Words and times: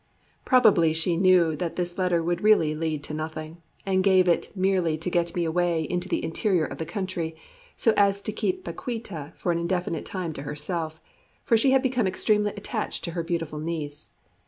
Probably 0.45 0.93
she 0.93 1.15
knew 1.15 1.55
that 1.57 1.75
this 1.75 1.95
letter 1.99 2.23
would 2.23 2.41
really 2.41 2.73
lead 2.73 3.03
to 3.03 3.13
nothing, 3.13 3.61
and 3.85 4.03
gave 4.03 4.27
it 4.27 4.49
merely 4.55 4.97
to 4.97 5.11
get 5.11 5.35
me 5.35 5.45
away 5.45 5.83
into 5.83 6.09
the 6.09 6.23
interior 6.25 6.65
of 6.65 6.79
the 6.79 6.87
country, 6.87 7.35
so 7.75 7.93
as 7.95 8.19
to 8.23 8.31
keep 8.31 8.65
Paquíta 8.65 9.31
for 9.35 9.51
an 9.51 9.59
indefinite 9.59 10.07
time 10.07 10.33
to 10.33 10.41
herself, 10.41 10.99
for 11.43 11.55
she 11.55 11.69
had 11.69 11.83
become 11.83 12.07
extremely 12.07 12.49
attached 12.57 13.03
to 13.03 13.11
her 13.11 13.21
beautiful 13.21 13.59
niece. 13.59 14.09